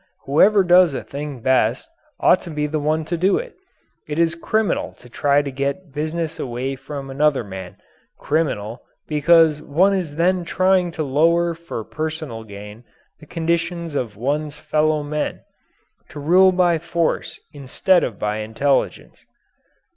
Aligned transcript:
Whoever 0.25 0.63
does 0.63 0.95
a 0.95 1.03
thing 1.03 1.41
best 1.41 1.87
ought 2.19 2.41
to 2.41 2.49
be 2.49 2.65
the 2.65 2.79
one 2.79 3.05
to 3.05 3.15
do 3.17 3.37
it. 3.37 3.53
It 4.07 4.17
is 4.17 4.33
criminal 4.33 4.93
to 4.93 5.09
try 5.09 5.43
to 5.43 5.51
get 5.51 5.93
business 5.93 6.39
away 6.39 6.75
from 6.75 7.11
another 7.11 7.43
man 7.43 7.77
criminal 8.17 8.81
because 9.07 9.61
one 9.61 9.93
is 9.93 10.15
then 10.15 10.43
trying 10.43 10.89
to 10.93 11.03
lower 11.03 11.53
for 11.53 11.83
personal 11.83 12.43
gain 12.43 12.83
the 13.19 13.27
condition 13.27 13.95
of 13.95 14.15
one's 14.17 14.57
fellow 14.57 15.03
men, 15.03 15.41
to 16.09 16.19
rule 16.19 16.51
by 16.51 16.79
force 16.79 17.39
instead 17.53 18.03
of 18.03 18.17
by 18.17 18.37
intelligence. 18.37 19.23